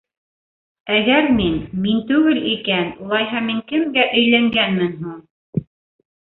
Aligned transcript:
Әгәр 0.95 1.29
мин 1.35 1.59
—мин 1.83 1.99
түгел 2.13 2.41
икән, 2.55 2.91
улайһа 3.05 3.45
мин 3.53 3.63
кемгә 3.75 4.09
өйләнгәнмен 4.23 5.01
һуң? 5.07 5.25